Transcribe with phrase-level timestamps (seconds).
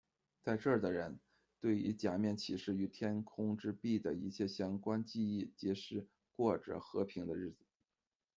[0.41, 1.19] 在这的人，
[1.59, 7.63] 对于假面骑士与天空之璧的一切相关记忆皆失，过着和平的日子。